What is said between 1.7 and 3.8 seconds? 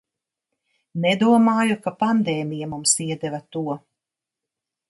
ka pandēmija mums iedeva to...